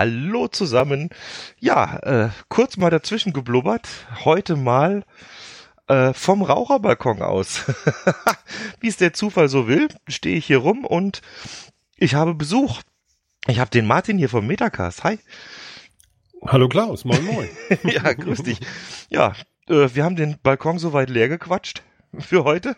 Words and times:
Hallo 0.00 0.48
zusammen. 0.48 1.10
Ja, 1.58 1.98
äh, 1.98 2.30
kurz 2.48 2.78
mal 2.78 2.88
dazwischen 2.88 3.34
geblubbert. 3.34 3.86
Heute 4.24 4.56
mal 4.56 5.04
äh, 5.88 6.14
vom 6.14 6.40
Raucherbalkon 6.40 7.20
aus. 7.20 7.66
Wie 8.80 8.88
es 8.88 8.96
der 8.96 9.12
Zufall 9.12 9.50
so 9.50 9.68
will, 9.68 9.88
stehe 10.08 10.38
ich 10.38 10.46
hier 10.46 10.56
rum 10.56 10.86
und 10.86 11.20
ich 11.96 12.14
habe 12.14 12.32
Besuch. 12.32 12.80
Ich 13.46 13.60
habe 13.60 13.68
den 13.68 13.86
Martin 13.86 14.16
hier 14.16 14.30
vom 14.30 14.46
Metacast. 14.46 15.04
Hi. 15.04 15.18
Hallo 16.46 16.70
Klaus, 16.70 17.04
moin 17.04 17.22
moin. 17.22 17.50
ja, 17.82 18.14
grüß 18.14 18.42
dich. 18.42 18.58
Ja, 19.10 19.34
äh, 19.68 19.90
wir 19.92 20.02
haben 20.02 20.16
den 20.16 20.38
Balkon 20.42 20.78
soweit 20.78 21.10
leer 21.10 21.28
gequatscht 21.28 21.82
für 22.18 22.44
heute. 22.44 22.76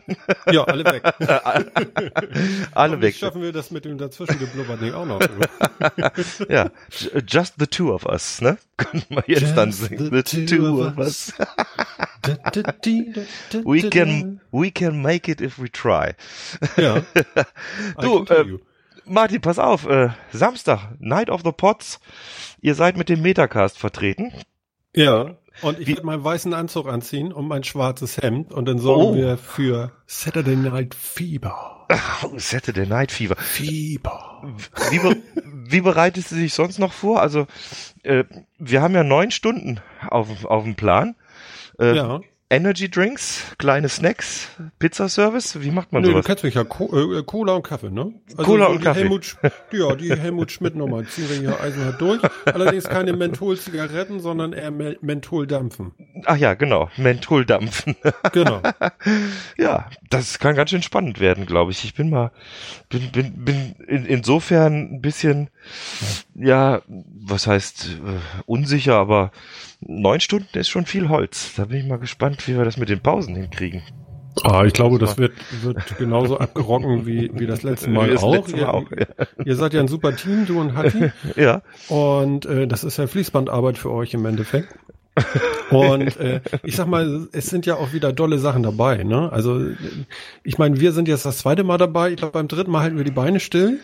Ja, 0.50 0.64
alle 0.64 0.84
weg. 0.84 1.02
alle 2.72 3.00
weg. 3.00 3.14
schaffen 3.14 3.42
wir 3.42 3.52
das 3.52 3.70
mit 3.70 3.84
dem 3.84 3.98
dazwischen 3.98 4.38
nicht 4.38 4.94
auch 4.94 5.06
noch. 5.06 5.20
ja, 6.48 6.70
just 7.26 7.54
the 7.58 7.66
two 7.66 7.92
of 7.92 8.04
us, 8.04 8.40
ne? 8.40 8.58
Können 8.76 9.04
wir 9.08 9.24
jetzt 9.26 9.42
just 9.42 9.56
dann 9.56 9.72
singen. 9.72 10.10
The, 10.10 10.22
the 10.22 10.46
two, 10.46 10.56
two 10.56 10.86
of 10.86 10.98
us. 10.98 11.32
we 13.64 13.88
can, 13.88 14.40
we 14.50 14.70
can 14.70 15.00
make 15.00 15.30
it 15.30 15.40
if 15.40 15.58
we 15.58 15.70
try. 15.70 16.14
Ja. 16.76 17.02
du, 18.00 18.24
äh, 18.24 18.58
Martin, 19.04 19.40
pass 19.40 19.58
auf, 19.58 19.86
äh, 19.86 20.10
Samstag, 20.32 20.90
Night 20.98 21.30
of 21.30 21.42
the 21.44 21.52
Pots. 21.52 22.00
Ihr 22.60 22.74
seid 22.74 22.96
mit 22.96 23.08
dem 23.08 23.22
Metacast 23.22 23.78
vertreten. 23.78 24.32
Ja. 24.94 25.36
Und 25.60 25.78
ich 25.78 25.88
werde 25.88 26.04
meinen 26.04 26.24
weißen 26.24 26.54
Anzug 26.54 26.88
anziehen 26.88 27.32
und 27.32 27.46
mein 27.46 27.62
schwarzes 27.62 28.16
Hemd 28.18 28.52
und 28.52 28.66
dann 28.66 28.78
sorgen 28.78 29.12
oh. 29.12 29.14
wir 29.14 29.36
für 29.36 29.92
Saturday 30.06 30.56
Night 30.56 30.94
Fever. 30.94 31.86
Oh, 32.22 32.38
Saturday 32.38 32.86
Night 32.86 33.12
Fever. 33.12 33.36
Fieber. 33.36 34.42
Wie, 34.90 35.00
wie 35.44 35.80
bereitest 35.82 36.32
du 36.32 36.36
dich 36.36 36.54
sonst 36.54 36.78
noch 36.78 36.92
vor? 36.92 37.20
Also, 37.20 37.46
äh, 38.02 38.24
wir 38.58 38.80
haben 38.80 38.94
ja 38.94 39.04
neun 39.04 39.30
Stunden 39.30 39.80
auf, 40.08 40.44
auf 40.46 40.64
dem 40.64 40.74
Plan. 40.74 41.16
Äh, 41.78 41.96
ja. 41.96 42.20
Energy 42.52 42.90
Drinks, 42.90 43.44
kleine 43.56 43.88
Snacks, 43.88 44.46
Pizzaservice, 44.78 45.62
wie 45.62 45.70
macht 45.70 45.90
man 45.90 46.02
Nö, 46.02 46.10
sowas? 46.10 46.22
du 46.22 46.26
kennst 46.26 46.44
mich 46.44 46.52
ja, 46.54 46.64
Co 46.64 47.14
äh, 47.14 47.22
Cola 47.22 47.54
und 47.54 47.62
Kaffee, 47.62 47.90
ne? 47.90 48.12
Also 48.36 48.42
Cola 48.42 48.66
und 48.66 48.82
Kaffee. 48.82 49.00
Helmut, 49.00 49.38
ja, 49.72 49.94
die 49.94 50.14
Helmut 50.14 50.52
Schmidt 50.52 50.74
Nummer 50.74 51.02
ziehen 51.06 51.30
wir 51.30 51.36
hier 51.38 51.58
eisenhart 51.58 51.98
durch. 51.98 52.20
Allerdings 52.44 52.84
keine 52.84 53.14
Menthol-Zigaretten, 53.14 54.20
sondern 54.20 54.52
eher 54.52 54.70
Me 54.70 54.98
Menthol-Dampfen. 55.00 55.92
Ach 56.26 56.36
ja, 56.36 56.52
genau, 56.52 56.90
Menthol-Dampfen. 56.98 57.96
Genau. 58.32 58.62
ja, 59.58 59.90
das 60.10 60.38
kann 60.38 60.54
ganz 60.54 60.70
schön 60.70 60.82
spannend 60.82 61.20
werden, 61.20 61.44
glaube 61.44 61.72
ich. 61.72 61.84
Ich 61.84 61.94
bin 61.94 62.08
mal, 62.10 62.32
bin, 62.88 63.10
bin, 63.10 63.44
bin 63.44 63.74
in, 63.86 64.06
insofern 64.06 64.94
ein 64.94 65.00
bisschen, 65.00 65.50
ja, 66.34 66.82
was 66.86 67.46
heißt 67.46 67.98
äh, 68.04 68.42
unsicher, 68.46 68.96
aber 68.96 69.32
neun 69.86 70.20
Stunden 70.20 70.58
ist 70.58 70.68
schon 70.68 70.86
viel 70.86 71.08
Holz. 71.08 71.54
Da 71.56 71.66
bin 71.66 71.78
ich 71.78 71.86
mal 71.86 71.98
gespannt, 71.98 72.46
wie 72.46 72.56
wir 72.56 72.64
das 72.64 72.76
mit 72.76 72.88
den 72.88 73.00
Pausen 73.00 73.34
hinkriegen. 73.34 73.82
Ah, 74.44 74.64
ich 74.64 74.72
glaube, 74.72 74.98
das 74.98 75.18
wird, 75.18 75.32
wird 75.62 75.98
genauso 75.98 76.38
abgerocken 76.38 77.06
wie, 77.06 77.30
wie 77.34 77.46
das 77.46 77.62
letzte 77.62 77.90
Mal 77.90 78.10
das 78.10 78.22
auch. 78.22 78.34
Letzte 78.34 78.52
Mal 78.52 78.60
ihr, 78.60 78.74
auch 78.74 78.90
ja. 78.90 79.26
ihr 79.44 79.56
seid 79.56 79.74
ja 79.74 79.80
ein 79.80 79.88
super 79.88 80.16
Team, 80.16 80.46
du 80.46 80.58
und 80.58 80.74
Hatti. 80.74 81.12
ja. 81.36 81.62
Und 81.88 82.46
äh, 82.46 82.66
das 82.66 82.82
ist 82.82 82.96
ja 82.96 83.06
Fließbandarbeit 83.06 83.76
für 83.76 83.90
euch 83.90 84.14
im 84.14 84.24
Endeffekt. 84.24 84.74
Und 85.70 86.16
äh, 86.16 86.40
ich 86.62 86.76
sag 86.76 86.86
mal, 86.86 87.28
es 87.32 87.46
sind 87.46 87.66
ja 87.66 87.76
auch 87.76 87.92
wieder 87.92 88.14
dolle 88.14 88.38
Sachen 88.38 88.62
dabei. 88.62 89.04
Ne? 89.04 89.30
Also 89.30 89.60
ich 90.42 90.56
meine, 90.56 90.80
wir 90.80 90.92
sind 90.92 91.08
jetzt 91.08 91.26
das 91.26 91.38
zweite 91.38 91.64
Mal 91.64 91.76
dabei. 91.76 92.10
Ich 92.10 92.16
glaube, 92.16 92.32
beim 92.32 92.48
dritten 92.48 92.70
Mal 92.70 92.80
halten 92.80 92.96
wir 92.96 93.04
die 93.04 93.10
Beine 93.10 93.38
still 93.38 93.80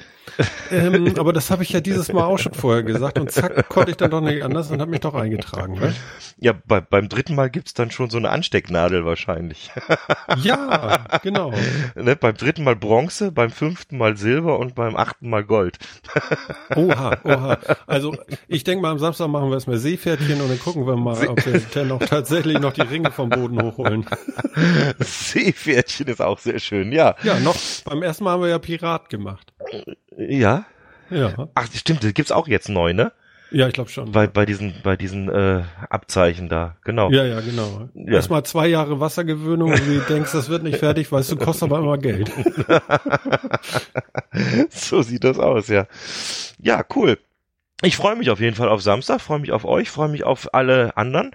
ähm, 0.71 1.15
aber 1.19 1.33
das 1.33 1.51
habe 1.51 1.63
ich 1.63 1.71
ja 1.71 1.81
dieses 1.81 2.13
Mal 2.13 2.25
auch 2.25 2.39
schon 2.39 2.55
vorher 2.55 2.83
gesagt 2.83 3.19
und 3.19 3.31
zack, 3.31 3.69
konnte 3.69 3.91
ich 3.91 3.97
dann 3.97 4.11
doch 4.11 4.21
nicht 4.21 4.43
anders 4.43 4.71
und 4.71 4.81
habe 4.81 4.91
mich 4.91 5.01
doch 5.01 5.15
eingetragen. 5.15 5.75
Ne? 5.75 5.95
Ja, 6.39 6.55
bei, 6.67 6.81
beim 6.81 7.09
dritten 7.09 7.35
Mal 7.35 7.51
gibt's 7.51 7.75
dann 7.75 7.91
schon 7.91 8.11
so 8.11 8.19
eine 8.19 8.31
Anstecknadel 8.31 9.05
wahrscheinlich. 9.05 9.71
ja, 10.43 11.05
genau. 11.23 11.53
Ne, 11.95 12.17
beim 12.17 12.37
dritten 12.37 12.65
Mal 12.65 12.77
Bronze, 12.77 13.33
beim 13.33 13.51
fünften 13.51 13.99
Mal 13.99 14.17
Silber 14.17 14.59
und 14.59 14.75
beim 14.75 14.97
achten 14.97 15.31
Mal 15.31 15.45
Gold. 15.45 15.79
oha, 16.77 17.17
oha. 17.25 17.59
Also 17.87 18.17
ich 18.47 18.65
denke 18.65 18.83
mal, 18.83 18.93
am 18.93 18.99
Samstag 18.99 19.29
machen 19.29 19.49
wir 19.49 19.55
erstmal 19.55 19.79
Seepferdchen 19.79 20.41
und 20.41 20.49
dann 20.49 20.59
gucken 20.59 20.87
wir 20.87 20.97
mal, 20.97 21.29
ob 21.29 21.45
wir 21.45 21.61
dann 21.75 21.93
auch 21.93 22.01
tatsächlich 22.01 22.59
noch 22.59 22.73
die 22.73 22.83
Ringe 22.83 23.11
vom 23.11 23.31
Boden 23.31 23.61
hochholen. 23.63 24.07
Seepferdchen 24.99 26.07
ist 26.07 26.21
auch 26.21 26.39
sehr 26.39 26.59
schön, 26.59 26.93
ja. 26.93 27.17
Ja, 27.23 27.41
noch, 27.41 27.57
beim 27.85 28.03
ersten 28.03 28.25
Mal 28.25 28.33
haben 28.33 28.43
wir 28.43 28.49
ja 28.49 28.59
Pirat 28.59 29.09
gemacht. 29.09 29.53
Ja. 30.17 30.67
Ja. 31.11 31.49
Ach, 31.55 31.69
stimmt, 31.73 32.05
das 32.05 32.15
gibt's 32.15 32.33
auch 32.33 32.49
jetzt 32.49 32.69
neu, 32.69 32.93
ne? 32.93 33.13
Ja, 33.51 33.67
ich 33.67 33.73
glaube 33.73 33.89
schon. 33.89 34.13
Bei, 34.13 34.27
bei 34.27 34.45
diesen, 34.45 34.75
bei 34.83 34.97
diesen 34.97 35.31
äh, 35.31 35.63
Abzeichen 35.89 36.51
da, 36.51 36.77
genau. 36.85 37.11
Ja, 37.11 37.25
ja, 37.25 37.41
genau. 37.41 37.89
Ja. 37.95 38.15
Erstmal 38.15 38.45
zwei 38.45 38.69
Jahre 38.69 39.01
Wassergewöhnung 39.01 39.73
und 39.73 39.87
du 39.87 40.01
denkst, 40.09 40.33
das 40.33 40.51
wird 40.51 40.63
nicht 40.63 40.79
fertig, 40.79 41.11
weißt 41.11 41.33
du, 41.33 41.37
kostet 41.37 41.71
aber 41.71 41.79
immer 41.79 41.97
Geld. 41.97 42.31
so 44.69 45.01
sieht 45.01 45.25
das 45.25 45.39
aus, 45.39 45.69
ja. 45.69 45.87
Ja, 46.61 46.85
cool. 46.95 47.19
Ich 47.83 47.97
freue 47.97 48.17
mich 48.17 48.31
auf 48.31 48.41
jeden 48.41 48.57
Fall 48.57 48.69
auf 48.69 48.83
Samstag, 48.83 49.21
freue 49.21 49.39
mich 49.39 49.53
auf 49.53 49.65
euch, 49.65 49.91
freue 49.91 50.09
mich 50.09 50.25
auf 50.25 50.53
alle 50.53 50.97
anderen, 50.97 51.31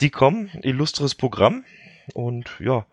die 0.00 0.10
kommen. 0.10 0.50
Illustres 0.62 1.14
Programm. 1.14 1.64
Und 2.12 2.50
ja. 2.58 2.86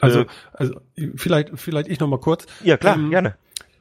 Also, 0.00 0.20
äh, 0.20 0.26
also 0.52 0.80
vielleicht, 1.16 1.50
vielleicht 1.56 1.88
ich 1.88 1.98
noch 1.98 2.08
mal 2.08 2.20
kurz. 2.20 2.46
Ja, 2.62 2.76
klar, 2.76 2.96
ähm, 2.96 3.10
gerne. 3.10 3.36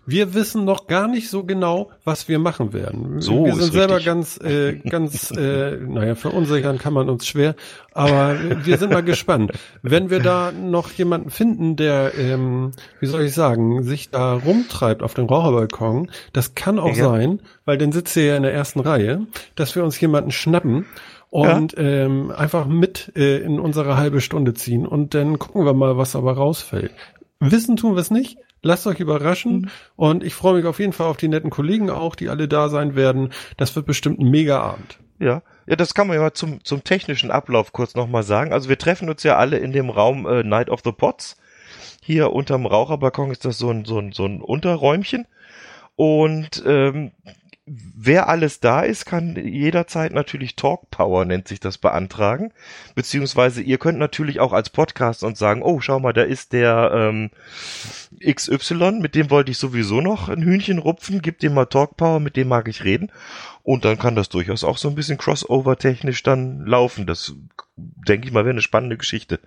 Wir 0.05 0.33
wissen 0.33 0.65
noch 0.65 0.87
gar 0.87 1.07
nicht 1.07 1.29
so 1.29 1.43
genau, 1.43 1.91
was 2.03 2.27
wir 2.27 2.37
machen 2.37 2.73
werden. 2.73 3.21
So 3.21 3.45
wir 3.45 3.55
sind 3.55 3.71
selber 3.71 3.97
richtig. 3.97 4.05
ganz, 4.05 4.37
äh, 4.41 4.73
ganz, 4.89 5.31
äh, 5.31 5.77
naja, 5.77 6.15
verunsichern 6.15 6.77
kann 6.77 6.93
man 6.93 7.09
uns 7.09 7.25
schwer, 7.25 7.55
aber 7.93 8.37
wir 8.65 8.77
sind 8.77 8.91
mal 8.91 9.03
gespannt. 9.03 9.53
Wenn 9.81 10.09
wir 10.09 10.19
da 10.19 10.51
noch 10.51 10.91
jemanden 10.91 11.29
finden, 11.29 11.75
der, 11.77 12.13
ähm, 12.17 12.71
wie 12.99 13.05
soll 13.05 13.21
ich 13.21 13.33
sagen, 13.33 13.83
sich 13.83 14.09
da 14.09 14.33
rumtreibt 14.33 15.03
auf 15.03 15.13
dem 15.13 15.25
Raucherbalkon, 15.25 16.11
das 16.33 16.53
kann 16.53 16.79
auch 16.79 16.95
ja. 16.95 17.05
sein, 17.05 17.39
weil 17.63 17.77
dann 17.77 17.93
sitzt 17.93 18.17
ihr 18.17 18.25
ja 18.25 18.37
in 18.37 18.43
der 18.43 18.53
ersten 18.53 18.81
Reihe, 18.81 19.25
dass 19.55 19.75
wir 19.75 19.83
uns 19.83 19.99
jemanden 20.01 20.31
schnappen 20.31 20.85
und 21.29 21.73
ja. 21.73 21.79
ähm, 21.79 22.31
einfach 22.31 22.67
mit 22.67 23.11
äh, 23.15 23.37
in 23.37 23.59
unsere 23.59 23.97
halbe 23.97 24.21
Stunde 24.21 24.53
ziehen 24.53 24.85
und 24.85 25.13
dann 25.13 25.39
gucken 25.39 25.65
wir 25.65 25.73
mal, 25.73 25.97
was 25.97 26.15
aber 26.15 26.33
rausfällt. 26.33 26.91
Wissen 27.39 27.75
tun 27.75 27.95
wir 27.95 28.01
es 28.01 28.11
nicht, 28.11 28.37
Lasst 28.63 28.87
euch 28.87 28.99
überraschen 28.99 29.53
mhm. 29.53 29.69
und 29.97 30.23
ich 30.23 30.33
freue 30.33 30.55
mich 30.55 30.65
auf 30.65 30.79
jeden 30.79 30.93
Fall 30.93 31.07
auf 31.07 31.17
die 31.17 31.27
netten 31.27 31.49
Kollegen 31.49 31.89
auch, 31.89 32.15
die 32.15 32.29
alle 32.29 32.47
da 32.47 32.69
sein 32.69 32.95
werden. 32.95 33.33
Das 33.57 33.75
wird 33.75 33.85
bestimmt 33.85 34.19
ein 34.19 34.31
mega 34.31 34.59
Abend. 34.61 34.99
Ja, 35.19 35.43
ja, 35.67 35.75
das 35.75 35.93
kann 35.93 36.07
man 36.07 36.15
ja 36.15 36.21
mal 36.21 36.33
zum, 36.33 36.63
zum 36.63 36.83
technischen 36.83 37.29
Ablauf 37.29 37.73
kurz 37.73 37.93
nochmal 37.93 38.23
sagen. 38.23 38.51
Also 38.51 38.69
wir 38.69 38.77
treffen 38.77 39.09
uns 39.09 39.23
ja 39.23 39.37
alle 39.37 39.57
in 39.57 39.73
dem 39.73 39.89
Raum 39.89 40.25
äh, 40.25 40.43
Night 40.43 40.69
of 40.69 40.81
the 40.83 40.91
Pots. 40.91 41.37
Hier 42.01 42.31
unterm 42.31 42.65
Raucherbalkon 42.65 43.31
ist 43.31 43.45
das 43.45 43.57
so 43.57 43.69
ein, 43.69 43.85
so 43.85 43.99
ein, 43.99 44.11
so 44.11 44.25
ein 44.25 44.41
Unterräumchen. 44.41 45.27
Und 45.95 46.63
ähm, 46.65 47.11
wer 47.65 48.27
alles 48.27 48.59
da 48.59 48.81
ist, 48.81 49.05
kann 49.05 49.35
jederzeit 49.35 50.11
natürlich 50.11 50.55
Talk 50.55 50.89
Power 50.91 51.23
nennt 51.23 51.47
sich 51.47 51.61
das 51.61 51.77
beantragen. 51.77 52.51
Beziehungsweise 52.93 53.61
ihr 53.61 53.77
könnt 53.77 53.99
natürlich 53.99 54.39
auch 54.41 54.51
als 54.51 54.69
Podcast 54.69 55.23
und 55.23 55.37
sagen, 55.37 55.61
oh, 55.61 55.79
schau 55.79 55.99
mal, 55.99 56.11
da 56.11 56.23
ist 56.23 56.51
der 56.51 56.91
ähm, 56.93 57.29
XY, 58.19 58.99
mit 58.99 59.15
dem 59.15 59.29
wollte 59.29 59.51
ich 59.51 59.57
sowieso 59.57 60.01
noch 60.01 60.27
ein 60.27 60.43
Hühnchen 60.43 60.77
rupfen, 60.77 61.21
gib 61.21 61.39
dem 61.39 61.53
mal 61.53 61.65
Talk 61.65 61.95
Power, 61.95 62.19
mit 62.19 62.35
dem 62.35 62.49
mag 62.49 62.67
ich 62.67 62.83
reden. 62.83 63.11
Und 63.63 63.85
dann 63.85 63.97
kann 63.97 64.15
das 64.15 64.27
durchaus 64.27 64.65
auch 64.65 64.77
so 64.77 64.89
ein 64.89 64.95
bisschen 64.95 65.17
crossover-technisch 65.17 66.21
dann 66.21 66.65
laufen. 66.65 67.07
Das, 67.07 67.33
denke 67.77 68.27
ich 68.27 68.33
mal, 68.33 68.43
wäre 68.43 68.51
eine 68.51 68.61
spannende 68.61 68.97
Geschichte. 68.97 69.39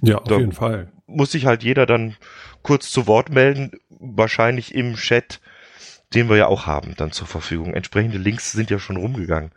Ja, 0.00 0.18
auf 0.18 0.28
da 0.28 0.38
jeden 0.38 0.52
Fall. 0.52 0.90
Muss 1.06 1.32
sich 1.32 1.44
halt 1.44 1.62
jeder 1.62 1.84
dann 1.84 2.16
kurz 2.62 2.90
zu 2.90 3.06
Wort 3.06 3.28
melden, 3.28 3.72
wahrscheinlich 3.90 4.74
im 4.74 4.94
Chat 4.94 5.40
den 6.14 6.28
wir 6.28 6.36
ja 6.36 6.46
auch 6.46 6.66
haben, 6.66 6.94
dann 6.96 7.12
zur 7.12 7.26
Verfügung. 7.26 7.74
Entsprechende 7.74 8.18
Links 8.18 8.52
sind 8.52 8.70
ja 8.70 8.78
schon 8.78 8.96
rumgegangen. 8.96 9.52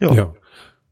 Ja. 0.00 0.12
ja. 0.12 0.34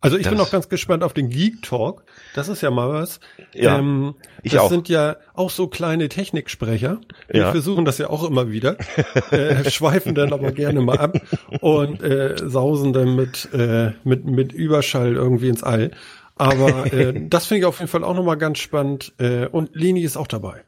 Also 0.00 0.19
ich 0.19 0.25
das 0.25 0.32
bin 0.32 0.40
auch 0.40 0.50
ganz 0.50 0.69
gespannt 0.69 1.02
auf 1.02 1.14
den 1.14 1.31
Geek 1.31 1.62
Talk. 1.62 2.04
Das 2.34 2.48
ist 2.48 2.60
ja 2.60 2.70
mal 2.70 2.88
was. 2.90 3.19
Ja, 3.54 3.78
ähm, 3.78 4.14
ich 4.43 4.52
das 4.52 4.62
auch. 4.62 4.69
sind 4.69 4.88
ja 4.88 5.16
auch 5.34 5.50
so 5.50 5.66
kleine 5.66 6.08
Techniksprecher. 6.08 7.00
Wir 7.28 7.40
ja. 7.40 7.50
versuchen 7.50 7.84
das 7.84 7.98
ja 7.98 8.08
auch 8.08 8.22
immer 8.22 8.50
wieder, 8.50 8.76
äh, 9.31 9.69
schweifen 9.69 10.14
dann 10.14 10.32
aber 10.32 10.52
gerne 10.52 10.81
mal 10.81 10.99
ab 10.99 11.20
und 11.60 12.02
äh, 12.02 12.37
sausen 12.38 12.92
dann 12.92 13.16
mit, 13.16 13.49
äh, 13.52 13.92
mit, 14.04 14.26
mit 14.26 14.52
Überschall 14.52 15.14
irgendwie 15.14 15.49
ins 15.49 15.62
All. 15.62 15.90
Aber 16.37 16.92
äh, 16.92 17.14
das 17.28 17.46
finde 17.46 17.60
ich 17.60 17.64
auf 17.64 17.78
jeden 17.78 17.90
Fall 17.90 18.04
auch 18.04 18.14
nochmal 18.14 18.37
ganz 18.37 18.58
spannend. 18.58 19.12
Äh, 19.19 19.46
und 19.46 19.75
Leni 19.75 20.02
ist 20.02 20.16
auch 20.16 20.28
dabei. 20.28 20.62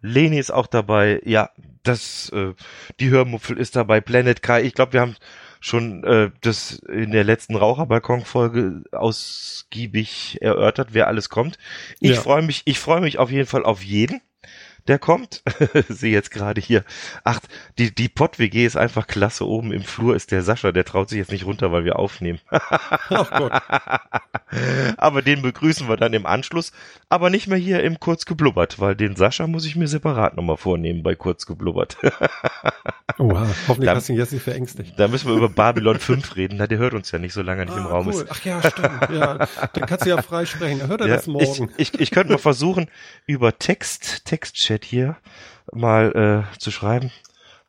Leni 0.00 0.38
ist 0.38 0.50
auch 0.50 0.66
dabei. 0.66 1.20
Ja, 1.24 1.50
das, 1.82 2.30
äh, 2.30 2.54
die 2.98 3.10
Hörmupfel 3.10 3.58
ist 3.58 3.76
dabei. 3.76 4.00
Planet 4.00 4.42
Kai. 4.42 4.62
Ich 4.62 4.74
glaube, 4.74 4.94
wir 4.94 5.00
haben 5.00 5.16
schon 5.60 6.04
äh, 6.04 6.30
das 6.40 6.78
in 6.78 7.12
der 7.12 7.24
letzten 7.24 7.54
Raucherbalkon-Folge 7.54 8.84
ausgiebig 8.92 10.38
erörtert, 10.40 10.88
wer 10.92 11.06
alles 11.06 11.28
kommt. 11.28 11.58
Ich 12.00 12.10
ja. 12.10 12.20
freue 12.20 12.42
mich, 12.42 12.62
ich 12.64 12.78
freue 12.78 13.02
mich 13.02 13.18
auf 13.18 13.30
jeden 13.30 13.46
Fall 13.46 13.64
auf 13.64 13.82
jeden, 13.82 14.22
der 14.88 14.98
kommt. 14.98 15.42
Sehe 15.88 16.12
jetzt 16.12 16.30
gerade 16.30 16.60
hier. 16.60 16.84
Ach, 17.24 17.40
die, 17.78 17.94
die 17.94 18.08
Pott-WG 18.08 18.64
ist 18.64 18.76
einfach 18.76 19.06
klasse. 19.06 19.46
Oben 19.46 19.72
im 19.72 19.82
Flur 19.82 20.16
ist 20.16 20.30
der 20.30 20.42
Sascha, 20.42 20.72
der 20.72 20.84
traut 20.84 21.08
sich 21.08 21.18
jetzt 21.18 21.32
nicht 21.32 21.46
runter, 21.46 21.72
weil 21.72 21.84
wir 21.84 21.98
aufnehmen. 21.98 22.40
Gott. 23.08 23.52
Aber 24.96 25.22
den 25.22 25.42
begrüßen 25.42 25.88
wir 25.88 25.96
dann 25.96 26.12
im 26.12 26.26
Anschluss. 26.26 26.72
Aber 27.08 27.30
nicht 27.30 27.46
mehr 27.46 27.58
hier 27.58 27.82
im 27.82 28.00
Kurz 28.00 28.26
geblubbert, 28.26 28.80
weil 28.80 28.94
den 28.94 29.16
Sascha 29.16 29.46
muss 29.46 29.66
ich 29.66 29.76
mir 29.76 29.88
separat 29.88 30.36
nochmal 30.36 30.56
vornehmen 30.56 31.02
bei 31.02 31.14
Kurz 31.14 31.46
geblubbert. 31.46 31.96
Oha, 33.18 33.46
hoffentlich 33.68 33.90
da, 33.90 33.96
hast 33.96 34.08
du 34.08 34.12
ihn 34.12 34.18
jetzt 34.18 34.32
nicht 34.32 34.42
verängstigt. 34.42 34.94
Da 34.96 35.08
müssen 35.08 35.28
wir 35.28 35.36
über 35.36 35.48
Babylon 35.48 35.98
5 35.98 36.36
reden. 36.36 36.56
Na, 36.58 36.66
der 36.66 36.78
hört 36.78 36.94
uns 36.94 37.10
ja 37.10 37.18
nicht, 37.18 37.32
so 37.32 37.42
lange 37.42 37.62
er 37.62 37.64
nicht 37.66 37.76
ah, 37.76 37.80
im 37.80 37.86
Raum 37.86 38.06
cool. 38.06 38.14
ist. 38.14 38.26
Ach 38.30 38.44
ja, 38.44 38.60
stimmt. 38.62 39.10
Ja, 39.12 39.46
dann 39.72 39.86
kannst 39.86 40.06
du 40.06 40.10
ja 40.10 40.22
frei 40.22 40.46
sprechen. 40.46 40.80
Dann 40.80 40.88
hört 40.88 41.00
er 41.00 41.08
ja, 41.08 41.16
das 41.16 41.26
morgen. 41.26 41.70
Ich, 41.76 41.94
ich, 41.94 42.00
ich 42.00 42.10
könnte 42.10 42.32
mal 42.32 42.38
versuchen, 42.38 42.88
über 43.26 43.58
Text, 43.58 44.24
Textchat 44.70 44.84
hier 44.84 45.16
mal 45.72 46.46
äh, 46.54 46.58
zu 46.58 46.70
schreiben. 46.70 47.10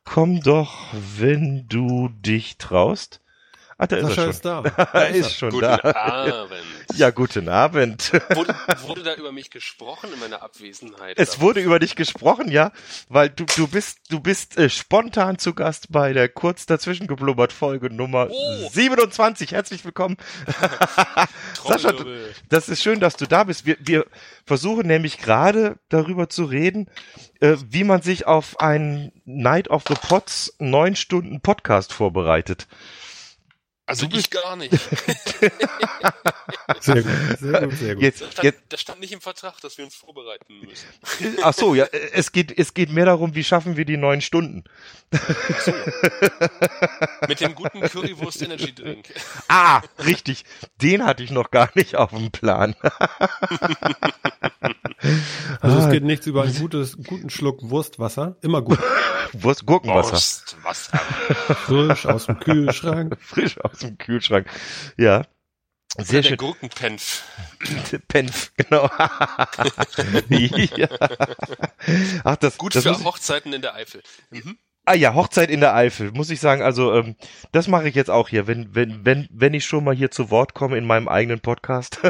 Komm 0.03 0.41
doch, 0.41 0.93
wenn 1.17 1.67
du 1.67 2.09
dich 2.09 2.57
traust. 2.57 3.21
Ah, 3.81 3.87
da 3.87 3.95
ist 3.95 4.09
er 4.09 4.13
schon. 4.13 4.29
ist 4.29 4.45
da. 4.45 4.61
er 4.93 5.09
ist 5.09 5.35
schon 5.35 5.49
guten 5.49 5.61
da. 5.63 5.95
Abend. 5.95 6.51
Ja, 6.93 7.09
guten 7.09 7.49
Abend. 7.49 8.13
Wurde, 8.29 8.55
wurde 8.85 9.01
da 9.01 9.15
über 9.15 9.31
mich 9.31 9.49
gesprochen 9.49 10.13
in 10.13 10.19
meiner 10.19 10.43
Abwesenheit? 10.43 11.17
Es 11.17 11.41
wurde 11.41 11.61
über 11.61 11.79
dich 11.79 11.95
gesprochen, 11.95 12.51
ja, 12.51 12.73
weil 13.09 13.29
du, 13.29 13.43
du 13.55 13.67
bist, 13.67 13.97
du 14.11 14.19
bist 14.19 14.55
äh, 14.59 14.69
spontan 14.69 15.39
zu 15.39 15.55
Gast 15.55 15.91
bei 15.91 16.13
der 16.13 16.29
kurz 16.29 16.67
dazwischen 16.67 17.07
geblubbert 17.07 17.51
Folge 17.51 17.89
Nummer 17.89 18.27
oh. 18.29 18.69
27. 18.71 19.53
Herzlich 19.53 19.83
willkommen. 19.83 20.17
Sascha, 21.67 21.91
das 22.49 22.69
ist 22.69 22.83
schön, 22.83 22.99
dass 22.99 23.15
du 23.15 23.25
da 23.25 23.45
bist. 23.45 23.65
Wir, 23.65 23.77
wir 23.79 24.05
versuchen 24.45 24.85
nämlich 24.85 25.17
gerade 25.17 25.79
darüber 25.89 26.29
zu 26.29 26.45
reden, 26.45 26.87
äh, 27.39 27.55
wie 27.67 27.83
man 27.83 28.03
sich 28.03 28.27
auf 28.27 28.59
einen 28.59 29.11
Night 29.25 29.71
of 29.71 29.85
the 29.87 29.95
Pots 29.95 30.53
neun 30.59 30.95
Stunden 30.95 31.41
Podcast 31.41 31.93
vorbereitet. 31.93 32.67
Also 33.91 34.07
ich 34.13 34.29
gar 34.29 34.55
nicht. 34.55 34.71
sehr 36.79 37.03
gut, 37.03 37.11
sehr 37.39 37.67
gut, 37.67 37.77
sehr 37.77 37.95
gut. 37.95 38.03
Jetzt, 38.03 38.21
das, 38.21 38.31
stand, 38.31 38.43
jetzt, 38.45 38.61
das 38.69 38.79
stand 38.79 39.01
nicht 39.01 39.11
im 39.11 39.19
Vertrag, 39.19 39.59
dass 39.59 39.77
wir 39.77 39.83
uns 39.83 39.95
vorbereiten 39.95 40.61
müssen. 40.61 40.87
Ach 41.43 41.53
so, 41.53 41.75
ja, 41.75 41.87
es 42.13 42.31
geht, 42.31 42.57
es 42.57 42.73
geht 42.73 42.89
mehr 42.89 43.03
darum, 43.03 43.35
wie 43.35 43.43
schaffen 43.43 43.75
wir 43.75 43.83
die 43.83 43.97
neun 43.97 44.21
Stunden. 44.21 44.63
Ach 45.13 45.59
so. 45.59 45.73
Mit 47.27 47.41
dem 47.41 47.53
guten 47.53 47.81
Currywurst 47.81 48.41
Energy 48.43 48.73
Drink. 48.73 49.07
Ah, 49.49 49.81
richtig. 50.05 50.45
Den 50.81 51.03
hatte 51.03 51.23
ich 51.23 51.31
noch 51.31 51.51
gar 51.51 51.69
nicht 51.75 51.97
auf 51.97 52.11
dem 52.11 52.31
Plan. 52.31 52.73
Also 55.59 55.79
es 55.79 55.89
geht 55.89 56.03
nichts 56.03 56.25
über 56.27 56.43
einen 56.43 56.55
gutes, 56.55 56.95
guten 57.05 57.29
Schluck 57.29 57.69
Wurstwasser. 57.69 58.37
Immer 58.41 58.61
gut. 58.61 58.79
Wurst, 59.33 59.65
Gurkenwasser. 59.65 60.13
Wurstwasser. 60.13 60.97
Frisch 61.65 62.05
aus 62.05 62.25
dem 62.25 62.39
Kühlschrank. 62.39 63.17
Frisch 63.21 63.59
aus 63.59 63.79
dem 63.79 63.97
Kühlschrank. 63.97 64.47
Ja. 64.97 65.25
Sehr 65.97 66.19
Oder 66.19 66.23
schön. 66.23 66.29
Der 66.29 66.37
Gurkenpenf. 66.37 67.23
Penf, 68.07 68.53
genau. 68.55 68.89
ja. 70.77 70.87
Ach, 72.23 72.35
das, 72.37 72.57
Gut 72.57 72.75
das 72.75 72.83
für 72.83 73.03
Hochzeiten 73.03 73.51
in 73.51 73.61
der 73.61 73.75
Eifel. 73.75 74.01
Mhm. 74.29 74.57
Ah 74.83 74.95
ja, 74.95 75.13
Hochzeit 75.13 75.51
in 75.51 75.59
der 75.59 75.75
Eifel, 75.75 76.11
muss 76.11 76.31
ich 76.31 76.39
sagen. 76.39 76.63
Also 76.63 76.93
ähm, 76.93 77.15
das 77.51 77.67
mache 77.67 77.87
ich 77.87 77.93
jetzt 77.93 78.09
auch 78.09 78.29
hier, 78.29 78.47
wenn 78.47 78.73
wenn 78.73 79.05
wenn 79.05 79.27
wenn 79.31 79.53
ich 79.53 79.63
schon 79.65 79.83
mal 79.83 79.95
hier 79.95 80.09
zu 80.09 80.31
Wort 80.31 80.55
komme 80.55 80.77
in 80.77 80.85
meinem 80.85 81.07
eigenen 81.07 81.39
Podcast. 81.39 81.99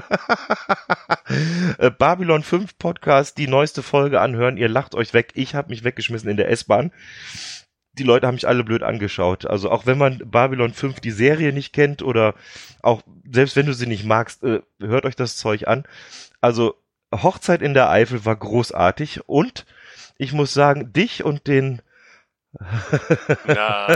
Äh, 1.77 1.91
Babylon 1.91 2.43
5 2.43 2.77
Podcast, 2.77 3.37
die 3.37 3.47
neueste 3.47 3.81
Folge 3.83 4.19
anhören. 4.19 4.57
Ihr 4.57 4.67
lacht 4.67 4.95
euch 4.95 5.13
weg. 5.13 5.31
Ich 5.35 5.55
habe 5.55 5.69
mich 5.69 5.85
weggeschmissen 5.85 6.29
in 6.29 6.35
der 6.35 6.49
S-Bahn. 6.49 6.91
Die 7.93 8.03
Leute 8.03 8.27
haben 8.27 8.35
mich 8.35 8.47
alle 8.47 8.65
blöd 8.65 8.83
angeschaut. 8.83 9.45
Also 9.45 9.71
auch 9.71 9.85
wenn 9.85 9.97
man 9.97 10.21
Babylon 10.25 10.73
5 10.73 10.99
die 10.99 11.11
Serie 11.11 11.53
nicht 11.53 11.71
kennt 11.71 12.01
oder 12.01 12.35
auch 12.81 13.01
selbst 13.31 13.55
wenn 13.55 13.65
du 13.65 13.73
sie 13.73 13.87
nicht 13.87 14.03
magst, 14.03 14.43
äh, 14.43 14.61
hört 14.81 15.05
euch 15.05 15.15
das 15.15 15.37
Zeug 15.37 15.67
an. 15.67 15.83
Also 16.41 16.75
Hochzeit 17.13 17.61
in 17.61 17.73
der 17.73 17.89
Eifel 17.89 18.25
war 18.25 18.35
großartig 18.35 19.29
und 19.29 19.65
ich 20.17 20.33
muss 20.33 20.53
sagen, 20.53 20.91
dich 20.91 21.23
und 21.23 21.47
den 21.47 21.81
Na? 23.47 23.87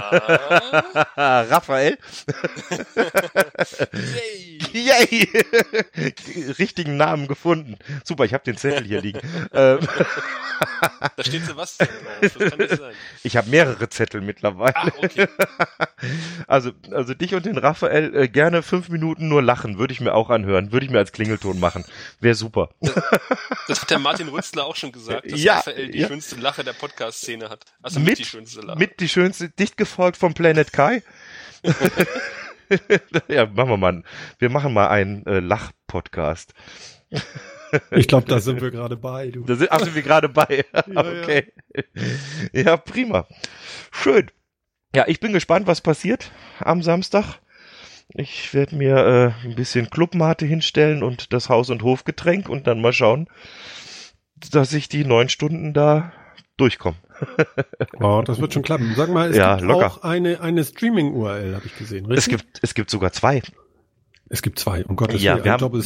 Raphael. 1.51 1.97
Yay. 3.93 4.54
Yay. 4.75 5.27
Richtigen 6.59 6.97
Namen 6.97 7.27
gefunden. 7.27 7.77
Super, 8.03 8.25
ich 8.25 8.33
habe 8.33 8.43
den 8.43 8.57
Zettel 8.57 8.85
hier 8.85 9.01
liegen. 9.01 9.19
Ähm. 9.53 9.79
da 11.15 11.23
steht 11.23 11.45
Sebastian 11.45 11.89
drauf. 11.89 12.33
Das 12.33 12.49
kann 12.49 12.59
nicht 12.59 12.77
sein. 12.77 12.93
Ich 13.23 13.37
habe 13.37 13.49
mehrere 13.49 13.89
Zettel 13.89 14.21
mittlerweile. 14.21 14.73
Ach, 14.75 14.89
okay. 14.97 15.27
Also, 16.47 16.71
also 16.91 17.13
dich 17.13 17.33
und 17.35 17.45
den 17.45 17.57
Raphael 17.57 18.15
äh, 18.15 18.27
gerne 18.27 18.63
fünf 18.63 18.89
Minuten 18.89 19.27
nur 19.27 19.41
lachen, 19.41 19.77
würde 19.77 19.93
ich 19.93 20.01
mir 20.01 20.13
auch 20.13 20.29
anhören. 20.29 20.71
Würde 20.71 20.85
ich 20.85 20.91
mir 20.91 20.99
als 20.99 21.11
Klingelton 21.11 21.59
machen. 21.59 21.85
Wäre 22.19 22.35
super. 22.35 22.69
Das, 22.79 22.93
das, 23.67 23.81
hat 23.81 23.89
der 23.91 23.99
Martin 23.99 24.27
Rützler 24.27 24.65
auch 24.65 24.75
schon 24.75 24.91
gesagt, 24.91 25.31
dass 25.31 25.41
ja, 25.41 25.57
Raphael 25.57 25.91
die 25.91 25.99
ja. 25.99 26.07
schönste 26.07 26.35
Lache 26.35 26.63
der 26.63 26.73
Podcast-Szene 26.73 27.49
hat. 27.49 27.65
Also 27.81 27.99
mit, 27.99 28.09
mit 28.09 28.19
die 28.19 28.25
schönste 28.25 28.45
schönste 28.45 28.61
Lache. 28.61 28.79
Mit 28.79 28.99
die 28.99 29.09
schönste, 29.09 29.49
dicht 29.49 29.77
gefolgt 29.77 30.17
vom 30.17 30.33
Planet 30.33 30.71
Kai. 30.71 31.03
ja, 33.27 33.45
machen 33.45 33.69
wir 33.69 33.77
mal. 33.77 34.03
Wir 34.39 34.49
machen 34.49 34.73
mal 34.73 34.87
einen 34.87 35.25
äh, 35.25 35.39
Lach-Podcast. 35.39 36.53
Ich 37.91 38.07
glaube, 38.07 38.27
da 38.27 38.39
sind 38.39 38.61
wir 38.61 38.71
gerade 38.71 38.97
bei. 38.97 39.29
Du. 39.29 39.43
Da 39.43 39.55
sind, 39.55 39.71
ach, 39.71 39.79
sind 39.79 39.95
wir 39.95 40.01
gerade 40.01 40.29
bei. 40.29 40.65
ja, 40.73 40.99
okay. 40.99 41.51
Ja. 42.53 42.61
ja, 42.61 42.77
prima. 42.77 43.27
Schön. 43.91 44.31
Ja, 44.95 45.05
ich 45.07 45.19
bin 45.19 45.33
gespannt, 45.33 45.67
was 45.67 45.81
passiert 45.81 46.31
am 46.59 46.81
Samstag. 46.81 47.39
Ich 48.09 48.53
werde 48.53 48.75
mir 48.75 48.95
äh, 49.43 49.47
ein 49.47 49.55
bisschen 49.55 49.89
Clubmate 49.89 50.45
hinstellen 50.45 51.03
und 51.03 51.33
das 51.33 51.49
Haus- 51.49 51.69
und 51.69 51.83
Hofgetränk 51.83 52.47
und 52.47 52.67
dann 52.67 52.79
mal 52.79 52.93
schauen, 52.93 53.27
dass 54.51 54.73
ich 54.73 54.87
die 54.87 55.03
neun 55.03 55.27
Stunden 55.27 55.73
da 55.73 56.13
durchkomme. 56.57 56.97
oh, 57.99 58.21
das 58.25 58.39
wird 58.39 58.53
schon 58.53 58.63
klappen. 58.63 58.93
Sag 58.95 59.09
mal, 59.09 59.29
es 59.29 59.37
ja, 59.37 59.55
gibt 59.55 59.67
locker. 59.67 59.85
auch 59.87 60.03
eine, 60.03 60.41
eine 60.41 60.63
Streaming-URL, 60.63 61.55
habe 61.55 61.65
ich 61.65 61.77
gesehen, 61.77 62.05
richtig? 62.05 62.17
Es 62.17 62.29
gibt, 62.29 62.59
es 62.61 62.73
gibt 62.73 62.89
sogar 62.89 63.11
zwei. 63.11 63.41
Es 64.27 64.41
gibt 64.41 64.57
zwei, 64.57 64.83
um 64.85 64.95
Gottes 64.95 65.21
ja, 65.21 65.35
Willen. 65.35 65.45
Wir 65.45 65.51
haben, 65.51 65.83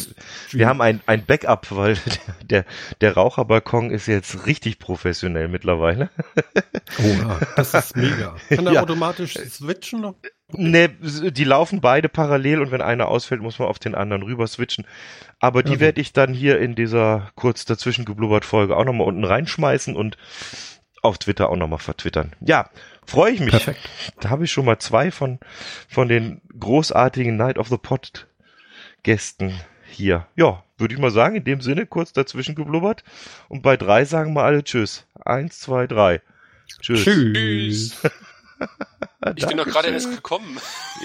wir 0.52 0.68
haben 0.68 0.82
ein, 0.82 1.02
ein 1.06 1.26
Backup, 1.26 1.68
weil 1.72 1.98
der, 2.44 2.66
der 3.02 3.14
Raucherbalkon 3.14 3.92
ist 3.92 4.08
jetzt 4.08 4.46
richtig 4.46 4.80
professionell 4.80 5.50
mittlerweile. 5.50 6.10
Oh, 7.00 7.36
das 7.58 7.74
ist 7.74 7.98
mega. 7.98 8.36
Kann 8.48 8.66
er 8.68 8.74
ja. 8.74 8.82
automatisch 8.82 9.34
switchen 9.34 10.02
noch? 10.02 10.16
Ne, 10.52 10.90
die 10.90 11.44
laufen 11.44 11.80
beide 11.80 12.10
parallel 12.10 12.62
und 12.62 12.72
wenn 12.72 12.82
einer 12.82 13.08
ausfällt, 13.08 13.42
muss 13.42 13.60
man 13.60 13.68
auf 13.68 13.78
den 13.78 13.94
anderen 13.94 14.24
rüber 14.24 14.48
switchen. 14.48 14.86
Aber 15.40 15.62
die 15.62 15.74
okay. 15.74 15.80
werde 15.80 16.02
ich 16.02 16.12
dann 16.12 16.34
hier 16.34 16.60
in 16.60 16.74
dieser 16.74 17.32
kurz 17.36 17.66
dazwischen 17.66 18.04
geblubbert 18.04 18.46
Folge 18.46 18.76
auch 18.76 18.86
nochmal 18.86 19.08
unten 19.08 19.24
reinschmeißen 19.24 19.96
und 19.96 20.18
auf 21.04 21.20
Twitter 21.20 21.50
auch 21.50 21.56
nochmal 21.56 21.80
vertwittern. 21.80 22.34
Ja, 22.42 22.70
freue 23.06 23.34
ich 23.34 23.40
mich. 23.40 23.52
Perfekt. 23.52 23.88
Da 24.20 24.30
habe 24.30 24.46
ich 24.46 24.52
schon 24.52 24.66
mal 24.66 24.80
zwei 24.80 25.12
von, 25.12 25.40
von 25.88 26.08
den 26.08 26.42
großartigen 26.60 27.38
Night 27.38 27.58
of 27.58 27.68
the 27.68 27.78
Pot 27.78 28.28
Gästen 29.04 29.54
hier. 29.88 30.26
Ja, 30.36 30.64
würde 30.78 30.94
ich 30.94 31.00
mal 31.00 31.12
sagen, 31.12 31.36
in 31.36 31.44
dem 31.44 31.62
Sinne 31.62 31.86
kurz 31.86 32.12
dazwischen 32.12 32.56
geblubbert. 32.56 33.04
Und 33.50 33.62
bei 33.62 33.78
drei 33.78 34.04
sagen 34.04 34.34
wir 34.34 34.44
alle 34.44 34.64
Tschüss. 34.64 35.06
Eins, 35.24 35.60
zwei, 35.60 35.88
drei. 35.88 36.22
Tschüss. 36.82 37.04
Tschüss. 37.04 38.02
Ich 39.36 39.46
bin 39.46 39.58
doch 39.58 39.66
gerade 39.66 39.90
erst 39.90 40.10
gekommen. 40.10 40.60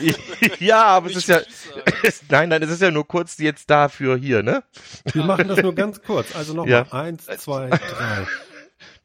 ja, 0.61 0.85
aber 0.85 1.11
es 1.11 1.17
ist 1.17 1.29
ja. 1.29 1.41
Nein, 2.29 2.49
nein, 2.49 2.63
es 2.63 2.71
ist 2.71 2.81
ja 2.81 2.93
nur 2.93 3.07
kurz 3.07 3.39
jetzt 3.39 3.69
dafür 3.69 4.17
hier, 4.17 4.43
ne? 4.45 4.63
Wir 5.13 5.25
machen 5.25 5.49
das 5.49 5.61
nur 5.61 5.75
ganz 5.75 6.01
kurz. 6.01 6.35
Also 6.35 6.55
nochmal. 6.55 6.71
Ja. 6.71 6.93
Eins, 6.93 7.27
zwei, 7.27 7.71
drei. 7.71 8.27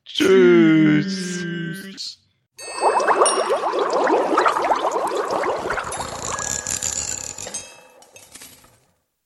Tschüss. 0.06 1.40
Tschüss. 1.42 2.20